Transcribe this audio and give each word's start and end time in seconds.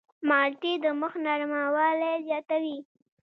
مالټې 0.27 0.73
د 0.83 0.85
مخ 0.99 1.13
نرموالی 1.25 2.13
زیاتوي. 2.27 2.77